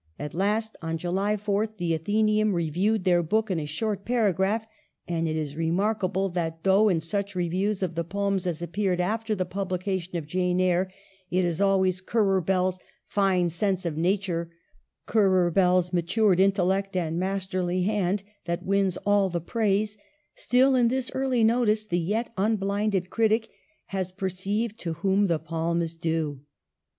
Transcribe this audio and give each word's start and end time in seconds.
At 0.17 0.33
last, 0.33 0.75
on 0.81 0.97
July 0.97 1.35
4th, 1.35 1.77
the 1.77 1.93
Athenceitm 1.95 2.53
reviewed 2.53 3.03
their 3.03 3.21
book 3.21 3.51
in 3.51 3.59
a 3.59 3.67
short 3.67 4.03
paragraph, 4.03 4.65
and 5.07 5.27
it 5.27 5.35
is 5.35 5.55
remarkable 5.55 6.27
that, 6.29 6.63
though 6.63 6.89
in 6.89 6.99
such 6.99 7.35
reviews 7.35 7.83
of 7.83 7.93
the 7.93 8.03
poems 8.03 8.47
as 8.47 8.63
appeared 8.63 8.99
after 8.99 9.35
the 9.35 9.45
publication 9.45 10.15
of 10.17 10.25
'Jane 10.25 10.59
Eyre,' 10.59 10.89
it 11.29 11.45
is 11.45 11.61
always 11.61 12.01
Currer 12.01 12.41
Bell's" 12.41 12.79
fine 13.05 13.51
sense 13.51 13.85
of 13.85 13.95
nature," 13.95 14.49
Currer 15.05 15.51
Bell's" 15.51 15.93
matured 15.93 16.39
intellect 16.39 16.97
and 16.97 17.19
masterly 17.19 17.83
hand," 17.83 18.23
that 18.45 18.63
wins 18.65 18.97
all 19.05 19.29
the 19.29 19.39
praise; 19.39 19.99
still, 20.33 20.73
in 20.73 20.87
this 20.87 21.11
early 21.13 21.43
no 21.43 21.63
tice, 21.63 21.85
the 21.85 21.99
yet 21.99 22.33
unblinded 22.39 23.11
critic 23.11 23.49
has 23.89 24.11
perceived 24.11 24.79
to 24.79 24.93
whom 24.93 25.27
the 25.27 25.37
palm 25.37 25.79
is 25.79 25.95
due. 25.95 26.41